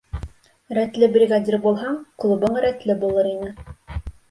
[0.77, 3.55] Рәтле бригадир булһаң, клубың рәтле булыр ине.